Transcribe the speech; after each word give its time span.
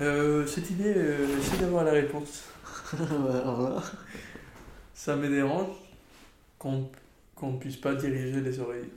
Euh, 0.00 0.46
cette 0.46 0.70
idée, 0.70 0.94
euh, 0.96 1.38
essaie 1.38 1.56
d'avoir 1.58 1.84
la 1.84 1.92
réponse. 1.92 2.44
Ouais, 2.92 3.04
alors 3.42 3.62
là, 3.70 3.82
Ça 4.94 5.16
me 5.16 5.28
dérange 5.28 5.76
qu'on 6.58 6.88
ne 7.42 7.58
puisse 7.58 7.76
pas 7.76 7.94
diriger 7.94 8.40
les 8.40 8.60
oreilles. 8.60 8.88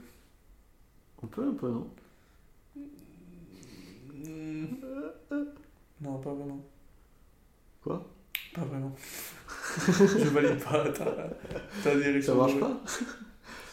on 1.22 1.26
peut 1.26 1.46
un 1.46 1.54
peu, 1.54 1.68
non? 1.68 1.88
Hmm. 4.24 4.66
Non, 6.00 6.18
pas 6.18 6.32
vraiment. 6.32 6.64
Quoi? 7.82 8.08
Pas 8.54 8.62
vraiment. 8.62 8.94
Je 9.88 10.28
valide 10.28 10.62
pas 10.62 10.88
ta, 10.90 11.04
ta 11.82 11.96
direction. 11.96 12.32
Ça 12.32 12.38
marche 12.38 12.60
pas? 12.60 12.80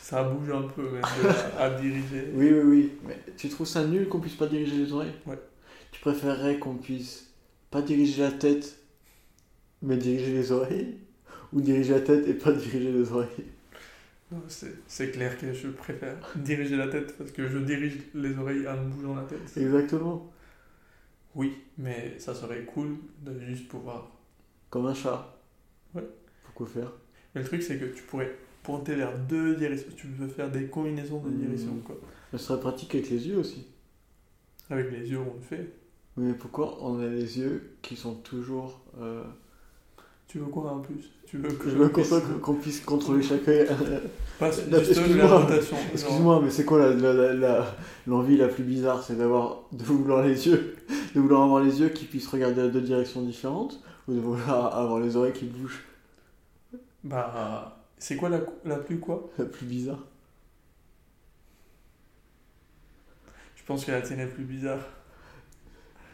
Ça 0.02 0.24
bouge 0.24 0.50
un 0.50 0.64
peu 0.64 1.00
là 1.00 1.08
à 1.60 1.70
diriger. 1.80 2.32
Oui, 2.34 2.52
oui, 2.52 2.62
oui. 2.64 2.92
Mais 3.06 3.18
tu 3.38 3.50
trouves 3.50 3.68
ça 3.68 3.86
nul 3.86 4.08
qu'on 4.10 4.20
puisse 4.20 4.36
pas 4.36 4.48
diriger 4.48 4.78
les 4.78 4.92
oreilles? 4.92 5.14
Ouais. 5.26 5.40
Tu 5.92 6.00
préférerais 6.02 6.60
qu'on 6.60 6.76
puisse 6.76 7.32
pas 7.72 7.82
diriger 7.82 8.22
la 8.24 8.32
tête, 8.32 8.78
mais 9.82 9.98
diriger 9.98 10.34
les 10.34 10.52
oreilles 10.52 10.98
Ou 11.54 11.62
diriger 11.62 11.94
la 11.94 12.02
tête 12.02 12.28
et 12.28 12.34
pas 12.34 12.52
diriger 12.52 12.92
les 12.92 13.12
oreilles? 13.12 13.46
Non, 14.32 14.42
C'est 14.48 14.74
c'est 14.88 15.12
clair 15.12 15.38
que 15.40 15.54
je 15.54 15.68
préfère 15.70 16.18
diriger 16.36 16.76
la 16.78 16.88
tête 16.88 17.18
parce 17.18 17.32
que 17.32 17.48
je 17.48 17.58
dirige 17.60 17.98
les 18.14 18.38
oreilles 18.38 18.68
en 18.68 18.84
bougeant 18.86 19.16
la 19.16 19.24
tête. 19.24 19.58
Exactement. 19.58 20.32
Oui, 21.36 21.58
mais 21.78 22.18
ça 22.20 22.34
serait 22.36 22.64
cool 22.66 22.98
de 23.22 23.40
juste 23.40 23.68
pouvoir. 23.68 24.12
Comme 24.70 24.86
un 24.88 24.94
chat. 24.94 25.36
Ouais. 25.96 26.04
Pourquoi 26.44 26.68
faire? 26.68 26.92
Mais 27.34 27.42
le 27.42 27.48
truc, 27.48 27.64
c'est 27.64 27.78
que 27.80 27.86
tu 27.86 28.04
pourrais 28.04 28.36
pointer 28.64 28.96
vers 28.96 29.18
deux 29.18 29.56
directions. 29.56 29.90
Tu 29.96 30.08
peux 30.08 30.28
faire 30.28 30.52
des 30.52 30.66
combinaisons 30.68 31.22
de 31.22 31.30
Mhm. 31.30 31.38
directions, 31.40 31.78
quoi. 31.86 31.98
Ce 32.32 32.38
serait 32.38 32.60
pratique 32.60 32.94
avec 32.96 33.10
les 33.10 33.28
yeux 33.28 33.38
aussi. 33.38 33.66
Avec 34.70 34.92
les 34.92 35.10
yeux, 35.10 35.20
on 35.20 35.34
le 35.36 35.42
fait. 35.42 35.68
Mais 36.20 36.34
pourquoi 36.34 36.78
on 36.82 37.00
a 37.00 37.08
les 37.08 37.40
yeux 37.40 37.72
qui 37.82 37.96
sont 37.96 38.14
toujours. 38.16 38.82
euh, 39.00 39.24
Tu 40.28 40.38
veux 40.40 40.48
quoi 40.48 40.70
en 40.72 40.80
plus 40.80 41.10
Tu 41.26 41.38
veux 41.38 41.50
que 41.50 41.70
Je 41.70 41.78
veux 41.78 41.88
qu'on 41.90 42.04
soit- 42.04 42.22
qu'on 42.42 42.56
puisse 42.56 42.82
contrôler 42.82 43.24
chaque 43.24 43.48
œil. 43.48 43.68
Juste 44.42 44.70
la 44.70 44.80
excuse-moi. 44.80 45.40
rotation. 45.40 45.78
genre- 45.78 45.86
Excuse-moi, 45.94 46.42
mais 46.44 46.50
c'est 46.50 46.66
quoi 46.66 46.80
la- 46.80 46.94
la- 46.94 47.14
la- 47.14 47.34
la- 47.34 47.76
l'envie 48.06 48.36
la, 48.36 48.50
plus 48.50 48.64
bizarre 48.64 49.02
C'est 49.02 49.16
d'avoir 49.18 49.62
de 49.72 49.82
vouloir 49.84 50.24
les 50.26 50.48
yeux, 50.48 50.76
de 51.16 51.20
vouloir 51.22 51.44
avoir 51.44 51.64
les 51.64 51.80
yeux 51.80 51.90
qui 51.90 52.04
puissent 52.06 52.28
regarder 52.28 52.62
à 52.62 52.68
deux 52.68 52.82
directions 52.82 53.22
différentes, 53.22 53.80
ou 54.10 54.14
de 54.14 54.20
vouloir 54.20 54.76
avoir 54.78 55.00
les 55.00 55.16
oreilles 55.16 55.32
qui 55.34 55.46
bougent? 55.46 55.84
Bah, 57.06 57.82
c'est 57.98 58.18
quoi 58.18 58.28
la, 58.28 58.42
la 58.66 58.76
plus 58.76 59.00
quoi? 59.00 59.30
La 59.38 59.46
plus 59.46 59.66
bizarre. 59.66 60.04
Je 63.56 63.64
pense 63.66 63.86
que 63.86 63.92
la 63.92 64.02
tienne 64.02 64.20
est 64.20 64.28
plus 64.28 64.44
bizarre. 64.44 64.80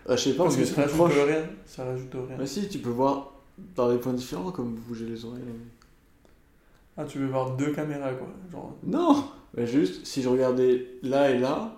Ah, 0.07 0.15
je 0.15 0.21
sais 0.21 0.33
pas, 0.33 0.43
Parce 0.43 0.57
que 0.57 0.65
ça 0.65 0.81
rajoute 0.83 1.13
rien. 1.27 1.43
Ça 1.65 1.85
rajoute 1.85 2.13
rien. 2.13 2.37
Mais 2.37 2.45
si, 2.45 2.67
tu 2.69 2.79
peux 2.79 2.89
voir 2.89 3.33
dans 3.75 3.91
des 3.91 3.97
points 3.97 4.13
différents 4.13 4.51
comme 4.51 4.75
bouger 4.75 5.05
les 5.05 5.25
oreilles. 5.25 5.41
Ah, 6.97 7.05
tu 7.05 7.19
veux 7.19 7.27
voir 7.27 7.55
deux 7.55 7.71
caméras, 7.73 8.13
quoi. 8.13 8.27
Genre, 8.51 8.75
Non 8.83 9.25
Mais 9.55 9.65
juste, 9.65 10.05
si 10.05 10.21
je 10.21 10.29
regardais 10.29 10.87
là 11.01 11.31
et 11.31 11.39
là, 11.39 11.75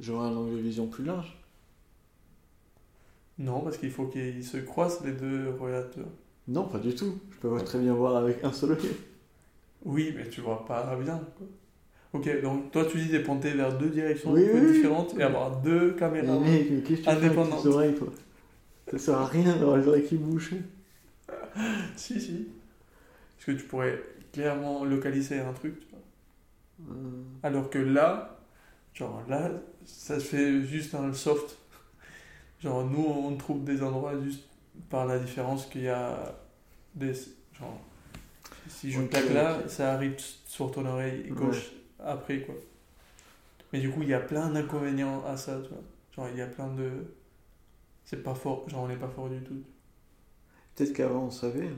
j'aurais 0.00 0.28
un 0.28 0.36
angle 0.36 0.56
de 0.56 0.60
vision 0.60 0.86
plus 0.86 1.04
large. 1.04 1.36
non, 3.38 3.60
parce 3.60 3.78
qu'il 3.78 3.90
faut 3.90 4.06
qu'ils 4.06 4.44
se 4.44 4.56
croisent, 4.58 5.04
les 5.04 5.12
deux 5.12 5.54
regardateurs. 5.58 6.08
Non, 6.48 6.64
pas 6.64 6.78
du 6.78 6.94
tout. 6.94 7.18
Je 7.30 7.36
peux 7.36 7.56
très 7.62 7.78
bien 7.78 7.94
voir 7.94 8.16
avec 8.16 8.42
un 8.42 8.52
seul 8.52 8.72
œil. 8.72 8.96
Oui, 9.84 10.12
mais 10.16 10.28
tu 10.28 10.40
vois 10.40 10.64
pas 10.66 10.96
bien, 10.96 11.20
quoi. 11.36 11.46
Ok, 12.12 12.40
donc 12.42 12.70
toi, 12.72 12.84
tu 12.86 12.98
dis 12.98 13.08
de 13.10 13.18
pointer 13.18 13.52
vers 13.52 13.76
deux 13.76 13.90
directions 13.90 14.32
Oui, 14.32 14.48
un 14.54 14.60
oui, 14.60 14.72
différentes 14.72 15.14
et 15.18 15.22
avoir 15.22 15.60
deux 15.60 15.92
Mais 15.92 15.96
caméras. 15.98 16.38
mec, 16.38 16.70
mais 16.70 16.80
qu'est-ce 16.82 17.02
que 17.02 17.10
tu 17.10 17.16
fais 17.16 17.28
avec 17.28 17.44
Indépendante. 17.44 17.62
tes 17.62 17.68
oreilles, 17.68 17.94
toi? 17.94 18.08
Ça 18.90 18.98
sert 18.98 19.14
à 19.18 19.26
rien 19.26 19.56
d'avoir 19.56 19.76
les 19.76 19.86
oreilles 19.88 20.04
qui 20.06 20.16
bougent. 20.16 20.54
Si, 21.96 22.20
si. 22.20 22.48
Parce 23.36 23.46
que 23.46 23.52
tu 23.52 23.64
pourrais 23.66 24.02
clairement 24.32 24.84
localiser 24.84 25.40
un 25.40 25.52
truc, 25.52 25.80
tu 25.80 25.86
vois? 25.90 26.00
Euh, 26.94 27.22
Alors 27.42 27.70
que 27.70 27.78
là, 27.78 28.38
genre 28.94 29.22
là, 29.28 29.50
ça 29.84 30.20
se 30.20 30.24
fait 30.24 30.62
juste 30.64 30.94
le 31.00 31.12
soft. 31.14 31.58
Genre 32.60 32.84
nous, 32.86 33.04
on 33.04 33.36
trouve 33.36 33.64
des 33.64 33.82
endroits 33.82 34.14
juste 34.22 34.44
par 34.90 35.06
la 35.06 35.18
différence 35.18 35.66
qu'il 35.66 35.82
y 35.82 35.88
a 35.88 36.34
des... 36.94 37.12
Genre, 37.14 37.80
si 38.68 38.90
je 38.90 39.00
Ok, 39.00 39.10
claque 39.10 39.30
là, 39.34 39.58
ça 39.68 39.92
arrive 39.94 40.14
sur 40.46 40.70
ton 40.70 40.86
oreille 40.86 41.24
gauche 41.30 41.72
après, 42.04 42.40
quoi. 42.40 42.54
Mais 43.72 43.80
du 43.80 43.90
coup, 43.90 44.02
il 44.02 44.08
y 44.08 44.14
a 44.14 44.20
plein 44.20 44.50
d'inconvénients 44.50 45.24
à 45.26 45.36
ça, 45.36 45.60
tu 45.62 45.68
vois. 45.70 45.82
Genre, 46.16 46.28
il 46.32 46.38
y 46.38 46.42
a 46.42 46.46
plein 46.46 46.68
de... 46.68 46.90
C'est 48.04 48.22
pas 48.22 48.34
fort, 48.34 48.68
genre 48.68 48.82
on 48.84 48.88
n'est 48.88 48.96
pas 48.96 49.08
fort 49.08 49.28
du 49.28 49.40
tout. 49.42 49.62
Peut-être 50.74 50.92
qu'avant 50.94 51.24
on 51.24 51.30
savait. 51.30 51.66
hein. 51.66 51.76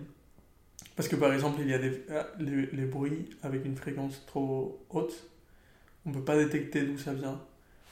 Parce 0.96 1.08
que 1.08 1.16
par 1.16 1.32
exemple, 1.32 1.60
il 1.62 1.68
y 1.68 1.74
a 1.74 1.78
des, 1.78 2.02
ah, 2.10 2.26
les, 2.38 2.66
les 2.66 2.84
bruits 2.86 3.30
avec 3.42 3.64
une 3.64 3.76
fréquence 3.76 4.24
trop 4.26 4.84
haute, 4.90 5.28
on 6.06 6.12
peut 6.12 6.24
pas 6.24 6.36
détecter 6.36 6.82
d'où 6.84 6.98
ça 6.98 7.12
vient. 7.14 7.40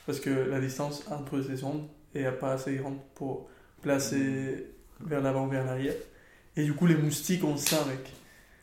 Parce 0.07 0.21
que 0.21 0.31
la 0.31 0.61
distance 0.61 1.05
entre 1.11 1.43
ces 1.43 1.65
ondes 1.65 1.87
est 2.15 2.31
pas 2.33 2.53
assez 2.55 2.77
grande 2.77 2.99
pour 3.15 3.49
placer 3.83 4.67
vers 5.01 5.21
l'avant, 5.21 5.47
vers 5.49 5.65
l'arrière. 5.65 5.95
Et 6.57 6.65
du 6.65 6.75
coup, 6.75 6.87
les 6.87 6.97
moustiques 6.97 7.45
ont 7.45 7.57
ça, 7.57 7.85
mec. 7.87 8.13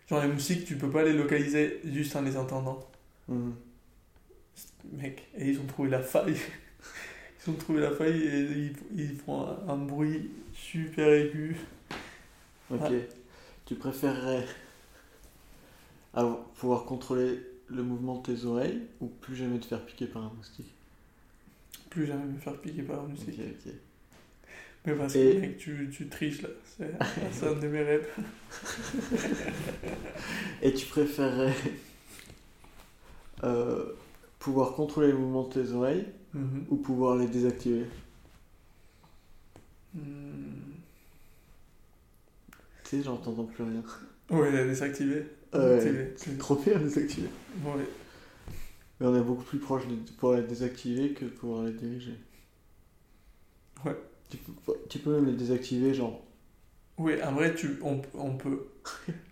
Genre, 0.10 0.22
les 0.22 0.28
moustiques, 0.28 0.66
tu 0.66 0.78
peux 0.78 0.90
pas 0.90 1.04
les 1.04 1.14
localiser 1.14 1.82
juste 1.86 2.16
en 2.16 2.22
les 2.22 2.38
entendant. 2.38 2.80
Mhm. 3.28 3.56
Mec, 4.94 5.28
et 5.38 5.50
ils 5.50 5.60
ont 5.60 5.66
trouvé 5.66 5.90
la 5.90 6.02
faille. 6.02 6.38
Ils 7.48 7.52
ont 7.52 7.56
trouvé 7.56 7.80
la 7.82 7.92
faille 7.92 8.24
et 8.24 8.40
ils, 8.40 8.74
ils 8.96 9.16
font 9.18 9.46
un, 9.48 9.70
un 9.74 9.78
bruit 9.78 10.32
super 10.54 11.08
aigu. 11.10 11.56
Ok. 12.72 12.80
Ah. 12.84 12.90
Tu 13.68 13.76
préférerais 13.76 14.46
avoir- 16.16 16.44
pouvoir 16.56 16.86
contrôler 16.86 17.40
le 17.68 17.84
mouvement 17.84 18.18
de 18.20 18.34
tes 18.34 18.46
oreilles 18.46 18.82
ou 19.00 19.08
plus 19.08 19.36
jamais 19.36 19.60
te 19.60 19.66
faire 19.68 19.86
piquer 19.86 20.08
par 20.08 20.24
un 20.24 20.32
moustique? 20.36 20.74
Plus 21.92 22.08
jamais 22.08 22.26
me 22.26 22.40
faire 22.40 22.58
piquer 22.60 22.82
par 22.82 23.02
un 23.02 23.04
Ok, 23.04 23.10
moustique. 23.10 23.40
ok. 23.40 23.72
Mais 24.88 24.94
parce 24.96 25.16
Et- 25.16 25.34
que 25.36 25.40
mec, 25.40 25.58
tu, 25.58 25.90
tu 25.92 26.08
triches 26.08 26.42
là. 26.42 26.50
C'est 27.32 27.48
un 27.48 27.54
de 27.54 27.68
mes 27.68 27.84
rêves. 27.84 28.08
Et 30.64 30.74
tu 30.74 30.86
préférerais 30.88 31.54
euh, 33.44 33.94
pouvoir 34.40 34.74
contrôler 34.74 35.08
le 35.10 35.18
mouvement 35.18 35.44
de 35.48 35.54
tes 35.54 35.72
oreilles 35.72 36.06
Mhm. 36.34 36.66
ou 36.70 36.76
pouvoir 36.78 37.16
les 37.18 37.28
désactiver 37.28 37.86
Hmm. 39.94 40.74
Tu 42.84 42.98
sais, 42.98 43.04
j'entends 43.04 43.32
plus 43.46 43.64
rien. 43.64 43.82
Ouais. 44.30 44.40
Ouais, 44.40 44.52
Désactivé. 44.52 45.26
c'est 46.18 46.38
trop 46.38 46.56
bien 46.56 46.78
désactiver. 46.80 47.30
Ouais. 47.64 47.86
Mais 49.00 49.08
on 49.08 49.16
est 49.16 49.22
beaucoup 49.24 49.44
plus 49.44 49.60
proche 49.60 49.88
de 49.88 49.96
pouvoir 49.96 50.40
les 50.42 50.48
désactiver 50.48 51.14
que 51.14 51.26
de 51.26 51.30
pouvoir 51.30 51.64
les 51.64 51.72
diriger. 51.74 52.16
Ouais. 53.86 53.96
Tu 54.30 54.38
peux, 54.38 54.74
tu 54.90 55.00
peux 55.00 55.14
même 55.16 55.26
les 55.26 55.34
désactiver, 55.38 55.94
genre. 55.94 56.22
Oui, 56.98 57.22
en 57.24 57.34
vrai, 57.34 57.54
tu, 57.56 57.78
on, 57.84 58.02
on 58.14 58.38
peut. 58.38 58.68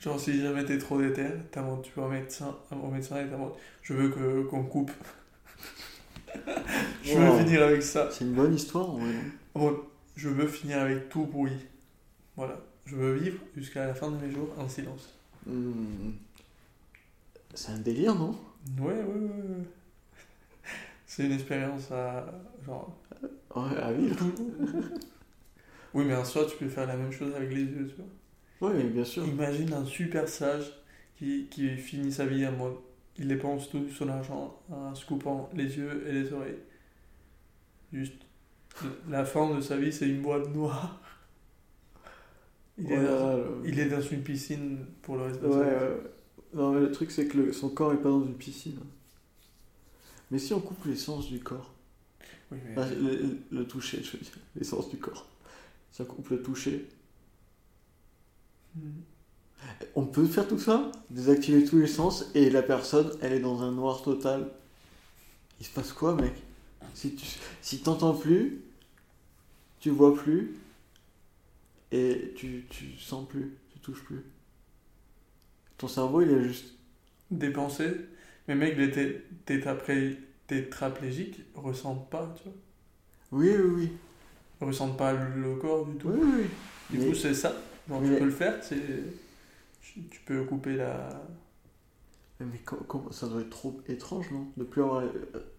Genre, 0.01 0.19
si 0.19 0.41
jamais 0.41 0.65
t'es 0.65 0.77
trop 0.77 0.99
déter, 1.01 1.25
t'as- 1.51 1.63
tu 1.81 1.91
vas 1.95 2.03
au 2.07 2.09
médecin, 2.09 2.55
au 2.71 2.87
médecin 2.89 3.17
et 3.25 3.29
t'as 3.29 3.37
je 3.81 3.93
veux 3.93 4.09
que, 4.09 4.43
qu'on 4.43 4.63
coupe. 4.63 4.91
je 7.03 7.17
veux 7.17 7.29
Wow. 7.29 7.37
finir 7.39 7.63
avec 7.63 7.83
ça. 7.83 8.09
C'est 8.11 8.25
une 8.25 8.33
bonne 8.33 8.53
histoire, 8.55 8.89
en 8.89 8.97
vrai. 8.97 9.13
Moi, 9.55 9.89
je 10.15 10.29
veux 10.29 10.47
finir 10.47 10.79
avec 10.81 11.09
tout 11.09 11.25
bruit. 11.25 11.57
Voilà. 12.35 12.59
Je 12.85 12.95
veux 12.95 13.13
vivre 13.15 13.39
jusqu'à 13.55 13.85
la 13.87 13.93
fin 13.93 14.11
de 14.11 14.17
mes 14.17 14.31
jours 14.31 14.49
en 14.57 14.67
silence. 14.67 15.13
Hmm. 15.45 16.11
C'est 17.53 17.71
un 17.71 17.77
délire, 17.79 18.15
non? 18.15 18.35
Ouais, 18.79 18.93
ouais, 18.93 19.03
ouais. 19.03 19.03
ouais. 19.03 19.65
C'est 21.05 21.25
une 21.25 21.33
expérience 21.33 21.91
à. 21.91 22.25
Genre. 22.65 22.95
Ouais, 23.55 23.77
à 23.77 23.91
vivre. 23.93 24.25
Oui, 25.93 26.05
mais 26.05 26.15
en 26.15 26.25
soi, 26.25 26.45
tu 26.45 26.57
peux 26.57 26.69
faire 26.69 26.87
la 26.87 26.95
même 26.97 27.11
chose 27.11 27.33
avec 27.35 27.51
les 27.51 27.61
yeux, 27.63 27.87
tu 27.87 27.95
vois. 28.61 28.73
Mais 28.73 28.83
bien 28.85 29.03
sûr. 29.03 29.25
Imagine 29.27 29.73
un 29.73 29.85
super 29.85 30.27
sage 30.27 30.71
qui, 31.17 31.47
qui 31.51 31.75
finit 31.77 32.11
sa 32.11 32.25
vie 32.25 32.45
en 32.47 32.51
mode. 32.53 32.75
Il 33.17 33.27
dépense 33.27 33.69
tout 33.69 33.87
son 33.89 34.09
argent 34.09 34.59
en 34.71 34.95
se 34.95 35.05
coupant 35.05 35.49
les 35.53 35.77
yeux 35.77 36.03
et 36.07 36.11
les 36.13 36.33
oreilles. 36.33 36.57
Juste. 37.91 38.15
La 39.09 39.23
fin 39.23 39.53
de 39.55 39.61
sa 39.61 39.77
vie, 39.77 39.93
c'est 39.93 40.09
une 40.09 40.21
boîte 40.21 40.49
noire. 40.53 40.99
Il, 42.79 42.91
est 42.91 42.95
dans, 42.95 43.01
Voilà, 43.03 43.35
le- 43.37 43.61
il 43.65 43.79
est 43.79 43.85
dans 43.89 44.01
une 44.01 44.23
piscine 44.23 44.79
pour 45.03 45.15
le 45.17 45.23
reste 45.25 45.41
de 45.41 45.47
Ouais, 45.47 45.53
sa 45.53 45.63
vie. 45.63 45.75
ouais. 45.75 46.01
Non, 46.55 46.71
mais 46.71 46.79
le 46.81 46.91
truc, 46.91 47.11
c'est 47.11 47.27
que 47.27 47.37
le- 47.37 47.53
son 47.53 47.69
corps 47.69 47.93
est 47.93 47.97
pas 48.01 48.09
dans 48.09 48.25
une 48.25 48.33
piscine. 48.33 48.79
Mais 50.31 50.39
si 50.39 50.53
on 50.55 50.59
coupe 50.59 50.83
l'essence 50.85 51.27
du 51.29 51.39
corps, 51.39 51.71
Oui, 52.51 52.57
mais- 52.65 52.75
le, 52.95 53.15
le- 53.17 53.37
le 53.51 53.67
toucher, 53.67 54.01
je 54.03 54.13
veux 54.17 54.23
dire, 54.23 54.33
l'essence 54.55 54.89
du 54.89 54.97
corps, 54.97 55.27
on 56.01 56.05
coupe 56.05 56.29
le 56.29 56.41
toucher, 56.41 56.87
Hmm. 58.75 59.03
on 59.95 60.05
peut 60.05 60.25
faire 60.25 60.47
tout 60.47 60.59
ça? 60.59 60.91
Désactiver 61.09 61.63
tous 61.65 61.79
les 61.79 61.87
sens 61.87 62.25
et 62.35 62.49
la 62.49 62.61
personne, 62.63 63.11
elle 63.21 63.33
est 63.33 63.39
dans 63.39 63.61
un 63.61 63.71
noir 63.71 64.01
total. 64.03 64.49
Il 65.59 65.65
se 65.65 65.71
passe 65.71 65.93
quoi, 65.93 66.13
mec? 66.15 66.33
Si 66.93 67.15
tu 67.15 67.25
si 67.61 67.79
t'entends 67.81 68.13
plus, 68.13 68.61
tu 69.79 69.89
vois 69.91 70.15
plus, 70.15 70.55
et 71.91 72.33
tu, 72.35 72.65
tu 72.69 72.97
sens 72.99 73.25
plus, 73.27 73.53
tu 73.71 73.79
touches 73.79 74.03
plus. 74.03 74.23
Ton 75.77 75.87
cerveau, 75.87 76.21
il 76.21 76.29
est 76.31 76.43
juste. 76.43 76.73
Dépensé. 77.31 77.91
Mais 78.47 78.55
mec, 78.55 78.77
les 78.77 78.91
tétraplégiques 80.47 81.41
ressentent 81.55 82.09
pas, 82.09 82.33
tu 82.37 82.43
vois. 82.43 82.53
Oui, 83.31 83.49
oui, 83.57 83.71
oui. 83.75 83.91
Ressentent 84.65 84.97
pas 84.97 85.13
le 85.13 85.55
corps 85.55 85.85
du 85.85 85.97
tout. 85.97 86.09
Oui, 86.09 86.19
oui, 86.21 86.31
oui. 86.39 86.45
Du 86.89 86.97
Mais- 86.99 87.09
coup, 87.09 87.15
c'est 87.15 87.33
ça. 87.33 87.53
Genre, 87.89 88.01
mais- 88.01 88.09
tu 88.09 88.15
peux 88.19 88.25
le 88.25 88.31
faire, 88.31 88.63
c'est... 88.63 89.03
Tu 90.09 90.19
peux 90.25 90.43
couper 90.45 90.75
la... 90.75 91.09
Mais 92.39 92.59
ça 93.11 93.27
doit 93.27 93.41
être 93.41 93.49
trop 93.49 93.79
étrange, 93.87 94.31
non? 94.31 94.47
De 94.57 94.63
plus 94.63 94.81
avoir 94.81 95.01
euh, 95.03 95.09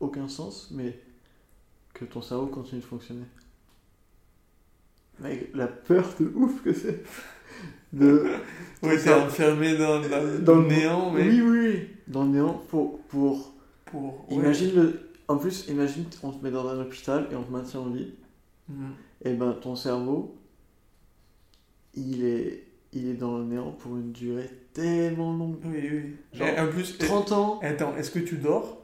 aucun 0.00 0.28
sens, 0.28 0.70
mais 0.72 0.98
que 1.94 2.04
ton 2.04 2.20
cerveau 2.20 2.46
continue 2.46 2.80
de 2.80 2.86
fonctionner. 2.86 3.24
Mec, 5.20 5.50
la 5.54 5.68
peur 5.68 6.04
de 6.18 6.26
ouf 6.34 6.62
que 6.62 6.72
c'est. 6.72 7.02
De... 7.92 8.26
Ouais, 8.82 8.98
t'es 8.98 9.14
enfermé 9.14 9.76
dans, 9.76 10.00
dans, 10.00 10.42
Dans 10.42 10.56
le 10.56 10.66
néant, 10.66 11.12
mais... 11.12 11.28
Oui, 11.28 11.40
oui, 11.40 11.58
oui. 11.68 11.88
Dans 12.08 12.24
le 12.24 12.30
néant, 12.30 12.54
pour... 12.68 12.98
pour... 13.02 13.52
Pour... 13.84 14.28
ouais. 14.28 14.36
Imagine 14.36 14.74
le... 14.74 15.10
En 15.28 15.36
plus, 15.36 15.68
imagine, 15.68 16.04
on 16.24 16.32
te 16.32 16.42
met 16.42 16.50
dans 16.50 16.66
un 16.66 16.80
hôpital 16.80 17.28
et 17.30 17.36
on 17.36 17.44
te 17.44 17.52
maintient 17.52 17.80
en 17.80 17.90
vie. 17.90 18.12
Et 19.24 19.32
ben, 19.34 19.52
ton 19.54 19.76
cerveau, 19.76 20.36
il 21.94 22.24
est... 22.24 22.64
Il 22.96 23.08
est 23.08 23.14
dans 23.14 23.38
le 23.38 23.44
néant 23.44 23.72
pour 23.72 23.96
une 23.96 24.12
durée 24.12 24.48
tellement 24.72 25.36
longue. 25.36 25.56
Oui, 25.64 25.88
oui. 25.92 26.16
Genre, 26.32 26.46
Et 26.46 26.60
en 26.60 26.68
plus... 26.68 26.96
30 26.96 27.32
ans 27.32 27.58
Attends, 27.60 27.96
est-ce 27.96 28.12
que 28.12 28.20
tu 28.20 28.36
dors? 28.36 28.80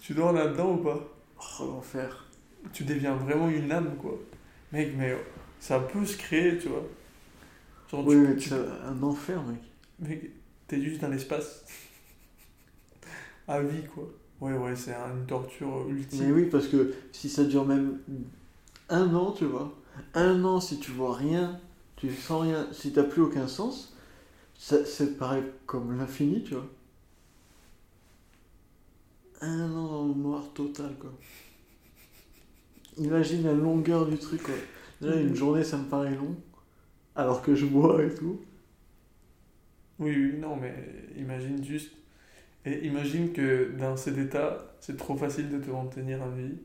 Tu 0.00 0.14
dors 0.14 0.32
là-dedans 0.32 0.74
ou 0.74 0.76
pas? 0.78 1.08
Oh, 1.60 1.64
l'enfer. 1.66 2.26
Tu 2.72 2.84
deviens 2.84 3.14
vraiment 3.14 3.48
une 3.48 3.70
âme, 3.70 3.96
quoi. 3.96 4.18
Mec, 4.72 4.92
mais 4.96 5.16
ça 5.60 5.80
peut 5.80 6.04
se 6.04 6.16
créer, 6.16 6.58
tu 6.58 6.68
vois. 6.68 6.84
Genre, 7.90 8.06
Oui, 8.06 8.14
tu, 8.14 8.20
mais 8.20 8.36
tu- 8.36 8.48
c'est 8.48 8.56
un 8.56 9.02
enfer, 9.02 9.42
mec. 9.42 9.60
mec, 10.00 10.30
t'es 10.66 10.82
juste 10.82 11.00
dans 11.00 11.08
l'espace. 11.08 11.64
à 13.48 13.60
vie, 13.62 13.84
quoi. 13.94 14.08
Ouais, 14.42 14.54
ouais, 14.54 14.74
c'est 14.74 14.92
une 14.92 15.24
torture 15.24 15.88
ultime. 15.88 16.24
Mais 16.24 16.32
oui, 16.32 16.46
parce 16.46 16.66
que 16.66 16.92
si 17.12 17.28
ça 17.28 17.44
dure 17.44 17.64
même 17.64 18.00
un 18.88 19.14
an, 19.14 19.30
tu 19.30 19.44
vois, 19.44 19.72
un 20.14 20.42
an, 20.42 20.58
si 20.58 20.80
tu 20.80 20.90
vois 20.90 21.14
rien, 21.14 21.60
tu 21.94 22.12
sens 22.12 22.42
rien, 22.42 22.66
si 22.72 22.92
t'as 22.92 23.04
plus 23.04 23.22
aucun 23.22 23.46
sens, 23.46 23.96
ça, 24.58 24.84
ça 24.84 25.06
te 25.06 25.12
paraît 25.12 25.44
comme 25.64 25.96
l'infini, 25.96 26.42
tu 26.42 26.54
vois. 26.54 26.66
Un 29.42 29.70
an 29.70 29.86
dans 29.86 30.08
le 30.08 30.14
noir 30.14 30.42
total, 30.52 30.96
quoi. 30.98 31.12
Imagine 32.98 33.44
la 33.44 33.54
longueur 33.54 34.06
du 34.06 34.18
truc, 34.18 34.42
quoi. 34.42 34.54
Déjà, 35.00 35.20
une 35.20 35.36
journée, 35.36 35.62
ça 35.62 35.76
me 35.76 35.84
paraît 35.84 36.16
long, 36.16 36.34
alors 37.14 37.42
que 37.42 37.54
je 37.54 37.66
bois 37.66 38.02
et 38.02 38.12
tout. 38.12 38.40
Oui, 40.00 40.16
oui, 40.16 40.38
non, 40.40 40.56
mais 40.56 40.74
imagine 41.16 41.62
juste. 41.62 41.92
Et 42.64 42.86
imagine 42.86 43.32
que 43.32 43.72
dans 43.78 43.96
cet 43.96 44.18
état, 44.18 44.74
c'est 44.80 44.96
trop 44.96 45.16
facile 45.16 45.50
de 45.50 45.58
te 45.58 45.70
maintenir 45.70 46.22
en 46.22 46.30
vie 46.30 46.58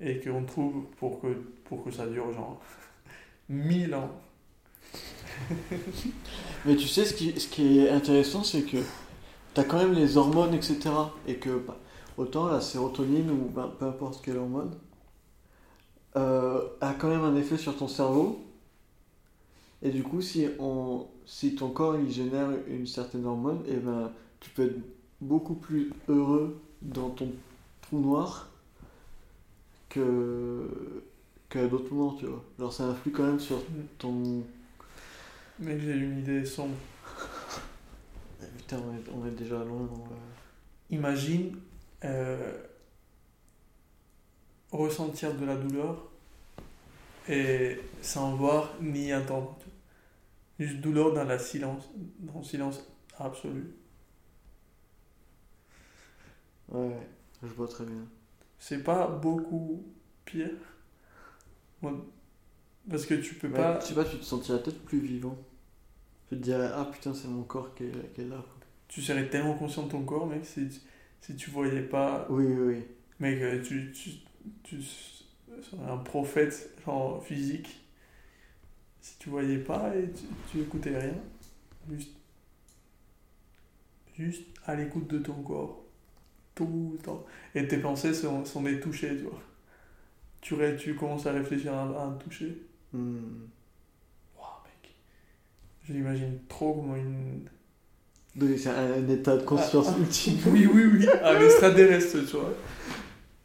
et 0.00 0.20
qu'on 0.20 0.44
trouve 0.44 0.84
pour 0.98 1.20
que, 1.20 1.28
pour 1.64 1.84
que 1.84 1.90
ça 1.90 2.06
dure 2.06 2.32
genre 2.32 2.60
1000 3.48 3.94
ans. 3.94 4.10
Mais 6.66 6.76
tu 6.76 6.86
sais, 6.86 7.04
ce 7.04 7.14
qui, 7.14 7.38
ce 7.40 7.48
qui 7.48 7.78
est 7.78 7.90
intéressant, 7.90 8.44
c'est 8.44 8.62
que 8.62 8.78
tu 9.54 9.60
as 9.60 9.64
quand 9.64 9.78
même 9.78 9.94
les 9.94 10.16
hormones, 10.16 10.54
etc. 10.54 10.90
Et 11.26 11.36
que 11.36 11.58
bah, 11.58 11.78
autant 12.16 12.48
la 12.48 12.60
sérotonine 12.60 13.30
ou 13.30 13.48
bah, 13.48 13.74
peu 13.78 13.86
importe 13.86 14.22
quelle 14.24 14.36
hormone 14.36 14.76
euh, 16.16 16.62
a 16.80 16.94
quand 16.94 17.08
même 17.08 17.24
un 17.24 17.36
effet 17.36 17.56
sur 17.56 17.76
ton 17.76 17.88
cerveau. 17.88 18.44
Et 19.82 19.90
du 19.90 20.02
coup, 20.02 20.22
si, 20.22 20.48
on, 20.58 21.06
si 21.26 21.54
ton 21.54 21.70
corps 21.70 21.96
il 21.98 22.10
génère 22.10 22.48
une 22.68 22.86
certaine 22.86 23.26
hormone, 23.26 23.62
et 23.68 23.76
ben, 23.76 24.12
tu 24.40 24.50
peux 24.50 24.64
être 24.64 24.78
beaucoup 25.24 25.54
plus 25.54 25.90
heureux 26.08 26.60
dans 26.82 27.10
ton 27.10 27.32
trou 27.82 28.00
noir 28.00 28.48
que 29.88 31.02
qu'à 31.48 31.66
d'autres 31.66 31.92
moments, 31.92 32.14
tu 32.14 32.26
vois. 32.26 32.44
Genre, 32.58 32.72
ça 32.72 32.84
influe 32.84 33.12
quand 33.12 33.24
même 33.24 33.40
sur 33.40 33.62
ton 33.98 34.42
Mais 35.58 35.78
j'ai 35.78 35.92
une 35.92 36.18
idée 36.18 36.44
sombre. 36.44 36.74
Putain, 38.56 38.78
on 38.78 38.94
est, 38.94 39.10
on 39.14 39.26
est 39.26 39.36
déjà 39.36 39.56
loin 39.56 39.84
dans 39.84 40.04
le... 40.10 40.96
Imagine 40.96 41.56
euh, 42.04 42.52
ressentir 44.72 45.34
de 45.34 45.44
la 45.44 45.56
douleur 45.56 46.10
et 47.28 47.80
sans 48.02 48.34
voir 48.34 48.74
ni 48.80 49.14
entendre. 49.14 49.56
Juste 50.58 50.80
douleur 50.80 51.12
dans, 51.14 51.24
la 51.24 51.38
silence, 51.38 51.88
dans 52.18 52.38
le 52.38 52.44
silence 52.44 52.84
absolu. 53.18 53.74
Ouais, 56.68 56.88
ouais, 56.88 57.08
je 57.42 57.48
vois 57.48 57.68
très 57.68 57.84
bien. 57.84 58.06
C'est 58.58 58.82
pas 58.82 59.06
beaucoup 59.08 59.84
pire? 60.24 60.50
Parce 62.88 63.06
que 63.06 63.14
tu 63.14 63.34
peux 63.34 63.50
pas. 63.50 63.80
Je 63.80 63.86
sais 63.86 63.94
pas, 63.94 64.04
tu 64.04 64.18
te 64.18 64.24
sentirais 64.24 64.62
peut-être 64.62 64.84
plus 64.84 64.98
vivant. 65.00 65.36
Tu 66.28 66.36
te 66.36 66.42
dirais, 66.42 66.70
ah 66.74 66.88
putain, 66.90 67.14
c'est 67.14 67.28
mon 67.28 67.42
corps 67.42 67.74
qui 67.74 67.84
est, 67.84 68.14
qui 68.14 68.22
est 68.22 68.28
là. 68.28 68.36
quoi. 68.36 68.66
Tu 68.88 69.02
serais 69.02 69.28
tellement 69.28 69.54
conscient 69.54 69.84
de 69.84 69.90
ton 69.90 70.04
corps, 70.04 70.26
mec, 70.26 70.44
si, 70.44 70.68
si 71.20 71.36
tu 71.36 71.50
voyais 71.50 71.82
pas. 71.82 72.26
Oui, 72.30 72.44
oui, 72.46 72.74
oui. 72.76 72.84
Mec, 73.20 73.40
euh, 73.42 73.62
tu, 73.62 73.92
tu, 73.92 74.10
tu 74.62 74.82
serais 74.82 75.90
un 75.90 75.98
prophète, 75.98 76.70
genre 76.84 77.22
physique. 77.24 77.80
Si 79.00 79.18
tu 79.18 79.28
voyais 79.28 79.58
pas 79.58 79.94
et 79.96 80.10
tu, 80.10 80.24
tu 80.50 80.60
écoutais 80.60 80.98
rien, 80.98 81.14
juste. 81.90 82.12
Juste 84.16 84.46
à 84.64 84.76
l'écoute 84.76 85.08
de 85.08 85.18
ton 85.18 85.42
corps. 85.42 85.83
Tout 86.54 86.90
le 86.92 86.98
temps. 87.02 87.24
Et 87.54 87.66
tes 87.66 87.78
pensées 87.78 88.14
sont, 88.14 88.44
sont 88.44 88.62
des 88.62 88.78
touchés, 88.80 89.16
tu 89.16 89.24
vois. 89.24 89.40
Tu, 90.40 90.54
ré- 90.54 90.76
tu 90.76 90.94
commences 90.94 91.26
à 91.26 91.32
réfléchir 91.32 91.72
à, 91.74 91.82
à 91.82 92.04
un 92.06 92.12
toucher. 92.12 92.56
Hmm. 92.92 93.46
Waouh, 94.38 94.46
mec. 94.64 94.94
Je 95.84 95.92
l'imagine 95.94 96.38
trop 96.48 96.74
comme 96.74 96.96
une. 96.96 97.48
Oui, 98.40 98.58
c'est 98.58 98.70
un, 98.70 99.08
état 99.08 99.36
de 99.36 99.42
conscience 99.44 99.86
Ah, 99.90 99.94
ah. 99.96 100.00
ultime. 100.00 100.38
Oui, 100.46 100.66
oui, 100.72 100.84
oui, 100.92 101.08
un 101.22 101.40
extraterrestre, 101.40 102.18
tu 102.28 102.36
vois. 102.36 102.52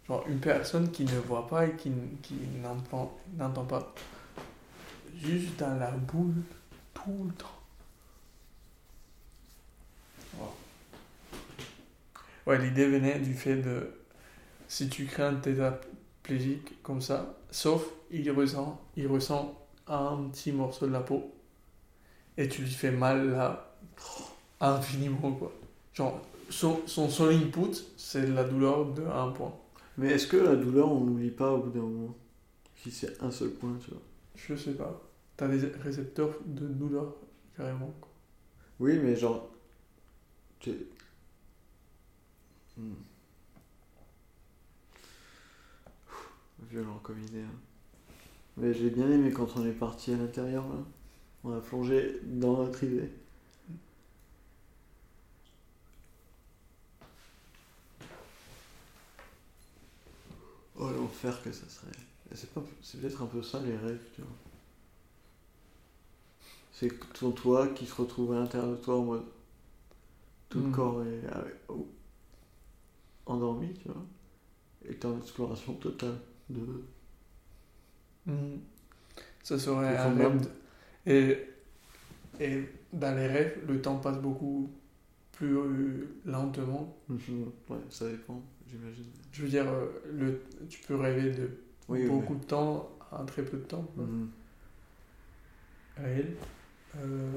Genre 0.07 0.25
une 0.27 0.39
personne 0.39 0.89
qui 0.91 1.03
ne 1.05 1.19
voit 1.27 1.47
pas 1.47 1.67
et 1.67 1.75
qui, 1.75 1.91
qui 2.23 2.35
n'entend 2.61 3.17
n'entend 3.37 3.65
pas. 3.65 3.93
Juste 5.17 5.57
dans 5.59 5.77
la 5.79 5.91
boule 5.91 6.41
tout 6.93 7.25
le 7.27 7.33
temps. 7.33 7.58
Ouais, 12.49 12.57
l'idée 12.57 12.87
venait 12.87 13.19
du 13.19 13.35
fait 13.35 13.57
de. 13.57 13.91
Si 14.67 14.89
tu 14.89 15.05
crées 15.05 15.21
un 15.21 15.35
tétraplégique 15.35 16.81
comme 16.81 16.99
ça, 16.99 17.37
sauf 17.51 17.85
il 18.09 18.31
ressent, 18.31 18.81
il 18.97 19.05
ressent 19.05 19.55
un 19.85 20.29
petit 20.31 20.51
morceau 20.51 20.87
de 20.87 20.91
la 20.91 21.01
peau 21.01 21.31
et 22.37 22.49
tu 22.49 22.63
lui 22.63 22.71
fais 22.71 22.89
mal 22.89 23.29
là 23.29 23.75
infiniment 24.59 25.31
quoi. 25.33 25.53
Genre, 25.93 26.19
son, 26.49 26.79
son 26.87 27.07
seul 27.07 27.35
input, 27.35 27.75
c'est 27.97 28.25
la 28.25 28.43
douleur 28.43 28.93
de 28.93 29.03
un 29.03 29.29
point. 29.29 29.53
Mais 29.99 30.13
est-ce 30.13 30.25
que 30.25 30.37
la 30.37 30.55
douleur, 30.55 30.91
on 30.91 31.01
n'oublie 31.01 31.29
pas 31.29 31.51
au 31.51 31.59
bout 31.59 31.69
d'un 31.69 31.81
moment? 31.81 32.15
Si 32.77 32.89
c'est 32.89 33.21
un 33.21 33.29
seul 33.29 33.49
point, 33.51 33.77
tu 33.79 33.91
vois. 33.91 34.01
Je 34.35 34.55
sais 34.55 34.73
pas. 34.73 34.99
T'as 35.37 35.47
des 35.47 35.67
récepteurs 35.83 36.33
de 36.47 36.65
douleur, 36.65 37.13
carrément. 37.55 37.93
quoi. 38.01 38.09
Oui, 38.79 38.97
mais 38.97 39.15
genre. 39.15 39.51
Hmm. 42.79 42.95
Violent 46.69 46.99
comme 47.03 47.19
idée. 47.23 47.41
hein. 47.41 47.59
Mais 48.57 48.73
j'ai 48.73 48.89
bien 48.91 49.09
aimé 49.11 49.31
quand 49.31 49.57
on 49.57 49.65
est 49.65 49.71
parti 49.73 50.13
à 50.13 50.17
l'intérieur 50.17 50.67
là. 50.69 50.79
On 51.43 51.53
a 51.57 51.61
plongé 51.61 52.19
dans 52.25 52.57
notre 52.57 52.83
idée. 52.83 53.11
Oh 60.77 60.89
l'enfer 60.89 61.41
que 61.43 61.51
ça 61.51 61.67
serait. 61.69 61.91
C'est 62.33 62.51
pas, 62.53 62.63
c'est 62.81 62.99
peut-être 63.01 63.21
un 63.21 63.25
peu 63.25 63.41
ça 63.43 63.59
les 63.59 63.75
rêves, 63.75 64.01
tu 64.15 64.21
vois. 64.21 64.31
C'est 66.71 66.91
ton 67.13 67.31
toi 67.31 67.67
qui 67.67 67.85
se 67.85 67.93
retrouve 67.93 68.33
à 68.33 68.39
l'intérieur 68.39 68.71
de 68.71 68.77
toi 68.77 68.97
en 68.97 69.03
mode 69.03 69.23
tout 70.49 70.59
le 70.59 70.65
Mhm. 70.65 70.71
corps 70.71 71.03
est 71.03 71.21
oh, 71.69 71.87
endormi, 73.29 73.73
tu 73.75 73.87
vois. 73.89 74.05
Et 74.89 74.95
t'es 74.95 75.05
en 75.05 75.17
exploration 75.19 75.73
totale 75.75 76.17
de. 76.49 76.83
Mhm. 78.25 78.59
Ça 79.43 79.57
serait 79.59 79.97
un 79.97 80.13
rêve. 80.15 80.41
de- 80.41 81.11
Et, 81.11 81.47
et 82.39 82.63
dans 82.93 83.15
les 83.15 83.27
rêves, 83.27 83.59
le 83.67 83.81
temps 83.81 83.97
passe 83.97 84.17
beaucoup 84.19 84.69
plus 85.31 85.57
euh, 85.57 86.07
lentement. 86.25 86.95
Ouais, 87.69 87.77
ça 87.89 88.09
dépend, 88.09 88.41
j'imagine. 88.67 89.05
Je 89.31 89.43
veux 89.43 89.49
dire, 89.49 89.67
euh, 89.67 89.87
le, 90.11 90.41
tu 90.69 90.81
peux 90.87 90.95
rêver 90.95 91.31
de 91.31 91.49
Oui, 91.87 92.01
oui, 92.01 92.07
beaucoup 92.07 92.35
de 92.35 92.43
temps 92.43 92.89
en 93.11 93.25
très 93.25 93.43
peu 93.43 93.57
de 93.57 93.63
temps. 93.63 93.83
quoi. 93.95 94.03
Mhm. 94.03 94.29
réel. 95.97 96.35
Euh, 96.97 97.31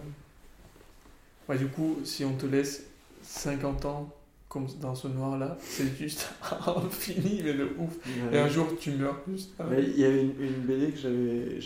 ouais, 1.49 1.59
du 1.59 1.69
coup, 1.69 1.99
si 2.05 2.25
on 2.25 2.35
te 2.37 2.47
laisse 2.47 2.85
50 3.23 3.85
ans 3.85 4.13
comme 4.53 4.67
dans 4.83 4.95
ce 4.95 5.09
noir-là, 5.09 5.57
c'est 5.63 5.97
juste 5.97 6.29
infini, 6.67 7.41
mais 7.43 7.55
de 7.55 7.71
ouf. 7.79 7.97
Et 8.31 8.39
un 8.39 8.49
jour, 8.49 8.67
tu 8.79 8.91
meurs 8.91 9.19
juste. 9.27 9.53
Ah, 9.59 9.65
Mais 9.71 9.83
il 9.83 9.99
y 9.99 10.05
avait 10.05 10.25
une, 10.25 10.39
une 10.39 10.61
BD 10.67 10.93
que 10.93 10.99
j'avais. 10.99 11.59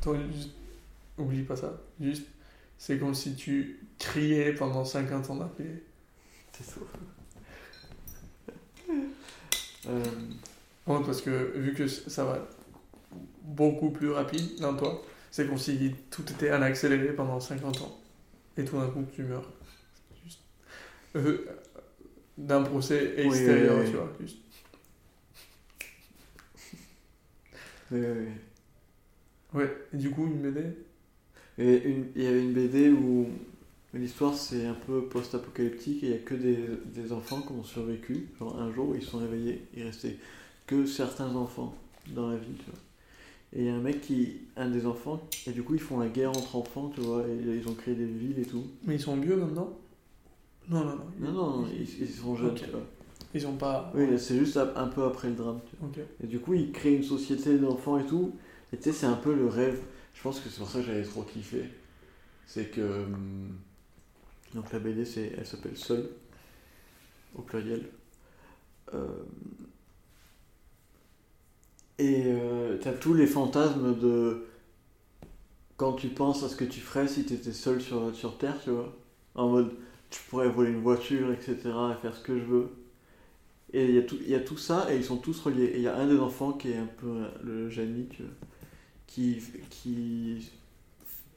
Toi, 0.00 0.16
juste, 0.34 0.48
oublie 1.18 1.42
pas 1.42 1.54
ça. 1.54 1.78
Juste, 2.00 2.24
c'est 2.78 2.98
comme 2.98 3.12
si 3.12 3.34
tu 3.34 3.78
criais 3.98 4.54
pendant 4.54 4.86
50 4.86 5.28
ans 5.28 5.36
d'affilée. 5.36 5.82
C'est 6.52 6.64
tout. 6.72 6.86
Euh, 9.86 10.02
Ouais, 10.86 10.98
parce 11.04 11.20
que 11.20 11.58
vu 11.58 11.74
que 11.74 11.86
ça 11.86 12.24
va 12.24 12.38
beaucoup 13.42 13.90
plus 13.90 14.10
rapide 14.10 14.58
dans 14.60 14.74
toi, 14.74 15.02
c'est 15.30 15.46
comme 15.46 15.58
si 15.58 15.94
tout 16.10 16.24
était 16.32 16.50
en 16.54 16.62
accéléré 16.62 17.12
pendant 17.12 17.38
50 17.38 17.82
ans. 17.82 18.00
Et 18.56 18.64
tout 18.64 18.78
d'un 18.78 18.88
coup, 18.88 19.04
tu 19.14 19.24
meurs. 19.24 19.50
Juste. 20.24 20.40
Euh, 21.16 21.46
d'un 22.38 22.62
procès 22.62 23.14
extérieur, 23.18 23.78
oui, 23.78 23.84
oui. 23.84 23.90
tu 23.90 23.96
vois. 23.96 24.12
Juste. 24.20 24.38
oui. 27.90 27.98
Ouais, 29.52 29.70
et 29.92 29.96
du 29.96 30.10
coup, 30.10 30.26
une 30.26 30.40
BD 30.42 30.60
Et 31.58 31.82
une- 31.88 32.06
il 32.16 32.22
y 32.22 32.26
avait 32.26 32.42
une 32.42 32.52
BD 32.52 32.90
où 32.90 33.28
l'histoire 33.94 34.34
c'est 34.34 34.66
un 34.66 34.74
peu 34.74 35.04
post-apocalyptique 35.06 36.02
et 36.04 36.06
il 36.06 36.10
n'y 36.12 36.16
a 36.16 36.20
que 36.20 36.34
des, 36.34 36.58
des 36.94 37.12
enfants 37.12 37.42
qui 37.42 37.52
ont 37.52 37.64
survécu. 37.64 38.28
Genre 38.40 38.58
un 38.60 38.72
jour 38.72 38.94
ils 38.96 39.02
sont 39.04 39.18
réveillés, 39.18 39.62
il 39.76 39.84
restait 39.84 40.16
que 40.66 40.86
certains 40.86 41.34
enfants 41.36 41.74
dans 42.08 42.30
la 42.30 42.36
ville, 42.38 42.56
tu 42.58 42.70
vois. 42.70 42.80
Et 43.54 43.60
il 43.60 43.66
y 43.66 43.70
a 43.70 43.74
un 43.76 43.80
mec 43.80 44.00
qui, 44.02 44.38
un 44.56 44.68
des 44.70 44.86
enfants, 44.86 45.20
et 45.46 45.52
du 45.52 45.62
coup 45.62 45.74
ils 45.74 45.80
font 45.80 46.00
la 46.00 46.08
guerre 46.08 46.30
entre 46.30 46.56
enfants, 46.56 46.90
tu 46.94 47.00
vois, 47.02 47.24
et 47.28 47.56
ils 47.58 47.68
ont 47.68 47.74
créé 47.74 47.94
des 47.94 48.06
villes 48.06 48.38
et 48.40 48.46
tout. 48.46 48.64
Mais 48.84 48.96
ils 48.96 49.00
sont 49.00 49.16
vieux 49.16 49.36
maintenant 49.36 49.72
Non, 50.68 50.84
non, 50.84 50.96
non. 50.96 51.10
Non, 51.18 51.32
non, 51.32 51.66
ils, 51.68 52.02
ils 52.02 52.08
sont 52.08 52.36
jeunes, 52.36 52.54
tu 52.54 52.70
vois. 52.70 52.80
Ils 53.34 53.46
ont 53.46 53.56
pas. 53.56 53.90
Oui, 53.94 54.18
c'est 54.18 54.38
juste 54.38 54.56
un 54.56 54.86
peu 54.88 55.04
après 55.04 55.28
le 55.28 55.34
drame, 55.34 55.60
tu 55.68 55.76
vois. 55.76 55.88
Ok. 55.88 55.98
Et 56.22 56.26
du 56.26 56.40
coup, 56.40 56.54
il 56.54 56.72
crée 56.72 56.94
une 56.94 57.02
société 57.02 57.58
d'enfants 57.58 57.98
et 57.98 58.06
tout. 58.06 58.36
Et 58.72 58.76
tu 58.76 58.84
sais, 58.84 58.92
c'est 58.92 59.06
un 59.06 59.16
peu 59.16 59.34
le 59.34 59.46
rêve. 59.48 59.80
Je 60.14 60.22
pense 60.22 60.40
que 60.40 60.48
c'est 60.48 60.58
pour 60.58 60.68
ça 60.70 60.80
que 60.80 60.86
j'avais 60.86 61.02
trop 61.04 61.22
kiffé. 61.22 61.64
C'est 62.46 62.70
que. 62.70 62.80
hum, 63.04 63.58
Donc 64.54 64.72
la 64.72 64.78
BD, 64.78 65.04
c'est, 65.04 65.32
elle 65.38 65.46
s'appelle 65.46 65.76
Seul, 65.76 66.08
au 67.34 67.42
pluriel. 67.42 67.84
Euh, 68.94 69.24
et 71.98 72.24
euh, 72.26 72.78
t'as 72.80 72.92
tous 72.92 73.14
les 73.14 73.26
fantasmes 73.26 73.98
de. 73.98 74.46
Quand 75.76 75.92
tu 75.94 76.08
penses 76.08 76.42
à 76.44 76.48
ce 76.48 76.56
que 76.56 76.64
tu 76.64 76.80
ferais 76.80 77.08
si 77.08 77.24
tu 77.24 77.34
étais 77.34 77.52
seul 77.52 77.80
sur, 77.80 78.14
sur 78.14 78.38
Terre, 78.38 78.56
tu 78.62 78.70
vois. 78.70 78.92
En 79.34 79.48
mode, 79.48 79.72
je 80.10 80.18
pourrais 80.28 80.48
voler 80.48 80.70
une 80.70 80.82
voiture, 80.82 81.32
etc., 81.32 81.56
et 81.64 82.00
faire 82.00 82.16
ce 82.16 82.22
que 82.22 82.38
je 82.38 82.44
veux. 82.44 82.70
Et 83.72 83.86
il 83.86 83.94
y, 83.94 83.98
a 83.98 84.02
tout, 84.02 84.18
y 84.24 84.34
a 84.34 84.40
tout 84.40 84.56
ça, 84.56 84.92
et 84.92 84.96
ils 84.96 85.04
sont 85.04 85.16
tous 85.16 85.40
reliés. 85.40 85.64
Et 85.64 85.76
il 85.78 85.82
y 85.82 85.88
a 85.88 85.96
un 85.96 86.06
des 86.06 86.18
enfants 86.18 86.52
qui 86.52 86.70
est 86.70 86.76
un 86.76 86.86
peu 86.86 87.24
le 87.42 87.68
génie, 87.68 88.08
qui, 89.06 89.42
qui 89.70 90.50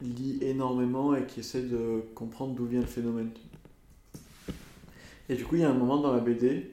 lit 0.01 0.37
énormément 0.41 1.15
et 1.15 1.25
qui 1.25 1.39
essaie 1.39 1.63
de 1.63 2.03
comprendre 2.13 2.53
d'où 2.53 2.65
vient 2.65 2.81
le 2.81 2.87
phénomène. 2.87 3.31
Et 5.29 5.35
du 5.35 5.43
coup, 5.45 5.55
il 5.55 5.61
y 5.61 5.65
a 5.65 5.69
un 5.69 5.73
moment 5.73 5.97
dans 5.97 6.13
la 6.13 6.19
BD 6.19 6.71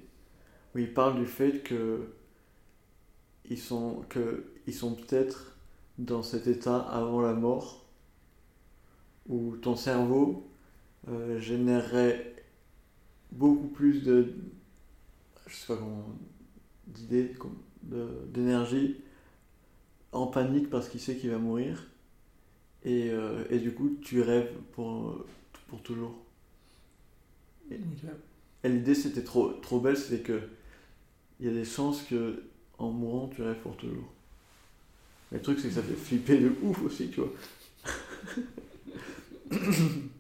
où 0.75 0.79
il 0.79 0.93
parle 0.93 1.19
du 1.19 1.27
fait 1.27 1.63
que 1.63 2.09
ils 3.51 3.59
sont, 3.59 4.05
sont 4.73 4.95
peut-être 4.95 5.57
dans 5.99 6.23
cet 6.23 6.47
état 6.47 6.79
avant 6.79 7.21
la 7.21 7.35
mort, 7.35 7.85
où 9.29 9.57
ton 9.57 9.77
cerveau 9.77 10.47
euh, 11.09 11.39
générerait 11.39 12.35
beaucoup 13.33 13.69
plus 13.69 14.03
de, 14.03 14.33
je 15.47 15.55
sais 15.55 15.67
pas 15.67 15.77
comment, 15.77 16.09
d'idées, 16.87 17.35
d'énergie, 18.29 18.97
en 20.13 20.27
panique 20.27 20.71
parce 20.71 20.89
qu'il 20.89 21.01
sait 21.01 21.17
qu'il 21.17 21.31
va 21.31 21.39
mourir, 21.39 21.87
et, 22.85 23.11
euh, 23.11 23.45
et 23.51 23.59
du 23.59 23.73
coup 23.73 23.97
tu 24.01 24.23
rêves 24.23 24.53
pour, 24.73 25.25
pour 25.69 25.83
toujours. 25.83 26.15
Ok. 27.71 27.77
Et 28.63 28.69
l'idée 28.69 28.95
c'était 28.95 29.25
trop, 29.25 29.51
trop 29.55 29.81
belle, 29.81 29.97
c'était 29.97 30.23
que 30.23 30.41
il 31.41 31.47
y 31.47 31.49
a 31.51 31.53
des 31.53 31.65
chances 31.65 32.03
que 32.03 32.45
en 32.79 32.91
mourant 32.91 33.29
tu 33.29 33.43
rêves 33.43 33.61
pour 33.63 33.77
toujours. 33.77 34.11
Mais 35.31 35.39
le 35.39 35.43
truc 35.43 35.59
c'est 35.59 35.69
que 35.69 35.75
ça 35.75 35.83
fait 35.83 35.95
flipper 35.95 36.39
de 36.39 36.53
ouf 36.63 36.83
aussi, 36.83 37.11
tu 37.11 37.21
vois. 37.21 37.33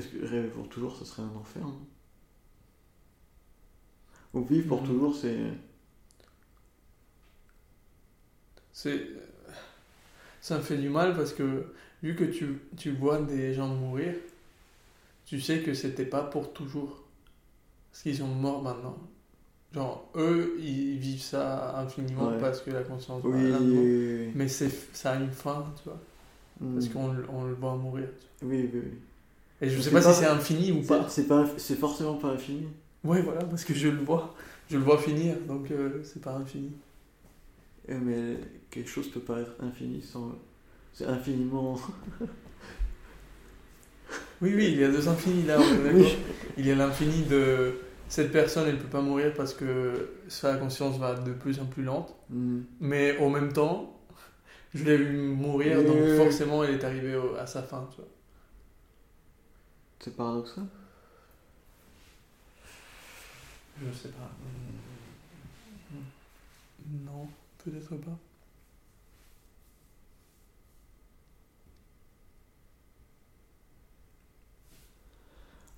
Est-ce 0.00 0.08
que 0.08 0.24
rêver 0.26 0.48
pour 0.48 0.68
toujours 0.68 0.96
ce 0.96 1.04
serait 1.04 1.22
un 1.22 1.36
enfer 1.36 1.62
non 1.62 1.80
Ou 4.34 4.42
vivre 4.44 4.68
pour 4.68 4.82
toujours 4.82 5.14
c'est. 5.14 5.38
C'est. 8.72 9.06
Ça 10.40 10.56
me 10.56 10.62
fait 10.62 10.78
du 10.78 10.88
mal 10.88 11.14
parce 11.14 11.32
que 11.34 11.66
vu 12.02 12.16
que 12.16 12.24
tu, 12.24 12.60
tu 12.76 12.92
vois 12.92 13.20
des 13.20 13.52
gens 13.52 13.68
mourir, 13.68 14.14
tu 15.26 15.40
sais 15.40 15.60
que 15.60 15.74
c'était 15.74 16.06
pas 16.06 16.22
pour 16.22 16.52
toujours. 16.52 17.02
Parce 17.90 18.02
qu'ils 18.04 18.16
sont 18.16 18.26
morts 18.28 18.62
maintenant. 18.62 18.96
Genre, 19.74 20.10
eux, 20.16 20.56
ils 20.58 20.98
vivent 20.98 21.20
ça 21.20 21.78
infiniment 21.78 22.28
Ouais. 22.30 22.40
parce 22.40 22.60
que 22.62 22.70
la 22.70 22.82
conscience 22.82 23.22
Oui, 23.24 23.50
va 23.50 23.58
oui, 23.58 23.76
oui. 24.26 24.32
Mais 24.34 24.48
c'est, 24.48 24.70
ça 24.96 25.12
a 25.12 25.16
une 25.16 25.30
fin, 25.30 25.64
tu 25.76 25.84
vois. 25.84 26.00
Parce 26.74 26.88
Mm. 26.88 26.92
qu'on 26.92 27.12
le- 27.12 27.30
on 27.30 27.44
le 27.44 27.54
voit 27.54 27.76
mourir. 27.76 28.08
Oui, 28.42 28.68
oui, 28.72 28.80
oui. 28.84 28.98
Et 29.62 29.68
je 29.68 29.76
Mais 29.76 29.82
sais 29.82 29.90
pas, 29.90 30.00
pas- 30.00 30.12
si 30.12 30.20
c'est 30.20 30.26
infini 30.26 30.72
ou 30.72 30.82
pas. 30.82 31.06
C'est 31.08 31.26
pas, 31.26 31.46
c'est 31.56 31.76
forcément 31.76 32.14
pas 32.14 32.28
infini. 32.28 32.66
Ouais, 33.04 33.22
voilà, 33.22 33.44
parce 33.44 33.64
que 33.64 33.74
je 33.74 33.88
le 33.88 33.98
vois. 34.02 34.34
Je 34.70 34.76
le 34.76 34.84
vois 34.84 34.98
finir, 34.98 35.34
donc 35.48 35.70
euh, 35.70 36.00
c'est 36.04 36.22
pas 36.22 36.32
infini. 36.34 36.70
Eh, 37.88 37.94
Mais 37.94 38.36
quelque 38.70 38.88
chose 38.88 39.08
peut 39.10 39.20
paraître 39.20 39.52
infini 39.60 40.00
sans. 40.02 40.32
C'est 40.92 41.06
infiniment. 41.06 41.78
Oui, 44.42 44.52
oui, 44.54 44.68
il 44.72 44.80
y 44.80 44.84
a 44.84 44.88
deux 44.90 45.06
infinis 45.08 45.44
là. 45.44 45.58
Oui. 45.94 46.16
Il 46.56 46.66
y 46.66 46.70
a 46.70 46.74
l'infini 46.74 47.24
de 47.24 47.74
cette 48.08 48.32
personne, 48.32 48.66
elle 48.68 48.78
peut 48.78 48.88
pas 48.88 49.02
mourir 49.02 49.34
parce 49.34 49.52
que 49.52 50.08
sa 50.28 50.56
conscience 50.56 50.98
va 50.98 51.14
de 51.14 51.32
plus 51.32 51.60
en 51.60 51.66
plus 51.66 51.82
lente. 51.82 52.14
Mm. 52.30 52.60
Mais 52.80 53.18
en 53.18 53.28
même 53.28 53.52
temps, 53.52 54.00
je 54.74 54.84
l'ai 54.84 54.96
vu 54.96 55.18
mourir, 55.18 55.84
donc 55.84 56.16
forcément, 56.16 56.64
elle 56.64 56.74
est 56.74 56.84
arrivée 56.84 57.20
à 57.38 57.46
sa 57.46 57.62
fin, 57.62 57.86
tu 57.90 57.96
vois. 57.98 58.08
C'est 60.00 60.16
paradoxal. 60.16 60.64
Je 63.82 63.92
sais 63.92 64.08
pas. 64.08 64.30
Non, 67.04 67.28
peut-être 67.58 67.96
pas. 67.96 68.18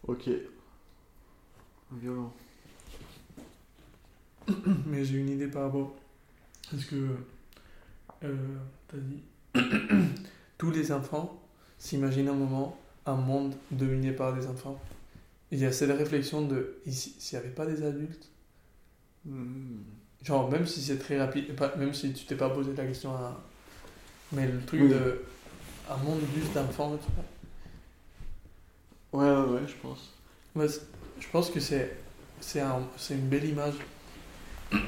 Ok. 0.06 0.30
Violent. 1.92 2.32
Mais 4.86 5.04
j'ai 5.04 5.18
une 5.18 5.30
idée 5.30 5.48
par 5.48 5.64
rapport. 5.64 5.96
Parce 6.70 6.84
que. 6.84 7.16
Euh, 8.22 8.58
T'as 8.86 8.98
dit. 8.98 9.22
Tous 10.58 10.70
les 10.70 10.92
enfants 10.92 11.42
s'imaginent 11.76 12.28
un 12.28 12.34
moment 12.34 12.78
un 13.06 13.14
monde 13.16 13.54
dominé 13.70 14.12
par 14.12 14.34
des 14.34 14.46
enfants. 14.46 14.78
Il 15.50 15.58
y 15.58 15.66
a 15.66 15.72
cette 15.72 15.96
réflexion 15.96 16.42
de. 16.42 16.76
S'il 16.88 17.38
n'y 17.38 17.44
avait 17.44 17.54
pas 17.54 17.66
des 17.66 17.82
adultes, 17.84 18.28
Mm. 19.24 19.82
genre, 20.24 20.50
même 20.50 20.66
si 20.66 20.82
c'est 20.82 20.98
très 20.98 21.16
rapide, 21.16 21.44
même 21.78 21.94
si 21.94 22.12
tu 22.12 22.24
t'es 22.24 22.34
pas 22.34 22.50
posé 22.50 22.72
la 22.76 22.84
question 22.86 23.12
à. 23.14 23.40
Mais 24.32 24.48
le 24.48 24.60
truc 24.62 24.80
Oui. 24.82 24.88
de. 24.88 25.22
Un 25.90 25.96
monde 25.98 26.20
juste 26.34 26.52
d'enfants, 26.54 26.96
tu 26.96 27.08
vois. 27.12 27.24
Ouais, 29.22 29.30
ouais, 29.46 29.52
ouais, 29.54 29.60
je 29.68 29.74
pense. 29.82 30.10
Ouais, 30.56 30.66
je 31.20 31.26
pense 31.30 31.50
que 31.50 31.60
c'est 31.60 31.96
c'est 32.40 32.60
un, 32.60 32.80
c'est 32.96 33.14
une 33.14 33.28
belle 33.28 33.44
image. 33.44 33.74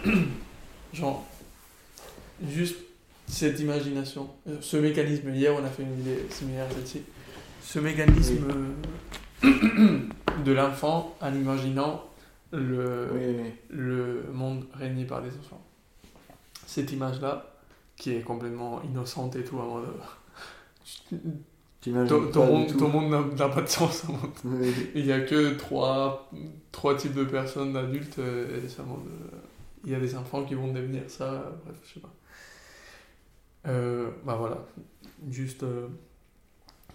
Genre, 0.93 1.25
juste 2.49 2.77
cette 3.27 3.59
imagination, 3.61 4.29
euh, 4.49 4.57
ce 4.61 4.77
mécanisme. 4.77 5.33
Hier, 5.35 5.55
on 5.55 5.65
a 5.65 5.71
fait 5.71 5.83
une 5.83 6.01
idée 6.01 6.27
similaire 6.31 6.67
à 6.67 6.71
celle-ci. 6.71 7.03
Ce 7.65 7.79
mécanisme 7.79 8.47
de 9.43 10.53
l'enfant 10.53 11.17
en 11.21 11.35
imaginant 11.35 12.05
le, 12.53 13.09
Oui, 13.13 13.53
le 13.71 14.27
monde 14.33 14.67
régné 14.75 15.05
par 15.07 15.23
des 15.23 15.31
enfants. 15.31 15.65
Cette 16.67 16.93
image-là, 16.93 17.55
qui 17.97 18.13
est 18.13 18.21
complètement 18.21 18.83
innocente 18.83 19.35
et 19.37 19.45
tout, 19.45 19.59
en 19.59 19.67
mode. 19.67 19.87
Ton, 22.33 22.47
monde, 22.47 22.77
ton 22.77 22.89
monde 22.89 23.35
n'a 23.37 23.49
pas 23.49 23.63
de 23.63 23.69
sens. 23.69 24.05
Oui. 24.45 24.73
Il 24.95 25.05
n'y 25.05 25.13
a 25.13 25.21
que 25.21 25.55
trois, 25.55 26.31
trois 26.71 26.97
types 26.97 27.15
de 27.15 27.25
personnes, 27.25 27.73
d'adultes, 27.73 28.19
et 28.19 28.69
ça 28.69 28.83
euh, 28.83 29.39
il 29.85 29.93
y 29.93 29.95
a 29.95 30.01
des 30.01 30.15
enfants 30.17 30.45
qui 30.45 30.55
vont 30.55 30.73
devenir 30.73 31.03
ça, 31.09 31.53
bref, 31.65 31.77
je 31.85 31.95
sais 31.95 32.01
pas. 32.01 32.15
Euh, 33.67 34.11
bah 34.25 34.37
voilà, 34.39 34.59
juste 35.31 35.63
euh, 35.63 35.89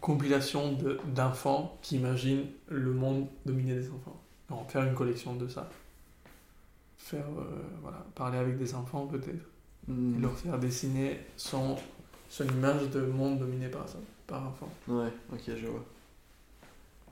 compilation 0.02 0.74
de- 0.74 1.00
d'enfants 1.14 1.78
qui 1.82 1.98
imaginent 1.98 2.46
le 2.68 2.94
monde 2.94 3.28
dominé 3.46 3.76
des 3.76 3.88
enfants. 3.90 4.20
Non, 4.50 4.64
faire 4.66 4.84
une 4.84 4.94
collection 4.96 5.36
de 5.36 5.48
ça. 5.48 5.70
Faire, 6.98 7.26
euh, 7.38 7.44
voilà, 7.82 8.06
parler 8.16 8.38
avec 8.38 8.58
des 8.58 8.74
enfants 8.76 9.08
peut-être. 9.08 9.46
Hmm. 9.88 10.16
Et 10.18 10.22
leur 10.22 10.38
faire 10.38 10.60
dessiner 10.60 11.20
son, 11.38 11.76
son 12.30 12.46
image 12.48 12.90
de 12.90 13.02
monde 13.02 13.40
dominé 13.40 13.68
par 13.70 13.88
ça, 13.88 13.98
par 14.28 14.48
enfant. 14.48 14.70
Ouais, 14.88 15.12
ok, 15.32 15.42
je 15.48 15.68
vois. 15.68 15.84